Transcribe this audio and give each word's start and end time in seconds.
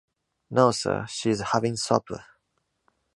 No, 0.49 0.71
sir, 0.71 1.05
she 1.07 1.29
is 1.29 1.41
having 1.53 1.75
supper. 1.75 2.25